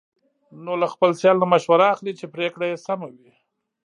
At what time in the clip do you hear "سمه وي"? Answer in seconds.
2.85-3.31